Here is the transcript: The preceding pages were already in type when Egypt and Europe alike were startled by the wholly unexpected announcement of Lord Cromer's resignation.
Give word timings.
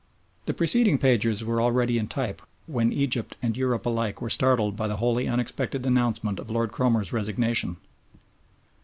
The 0.47 0.55
preceding 0.55 0.97
pages 0.97 1.45
were 1.45 1.61
already 1.61 1.99
in 1.99 2.07
type 2.07 2.41
when 2.65 2.91
Egypt 2.91 3.37
and 3.39 3.55
Europe 3.55 3.85
alike 3.85 4.19
were 4.19 4.31
startled 4.31 4.75
by 4.75 4.87
the 4.87 4.97
wholly 4.97 5.27
unexpected 5.27 5.85
announcement 5.85 6.39
of 6.39 6.49
Lord 6.49 6.71
Cromer's 6.71 7.13
resignation. 7.13 7.77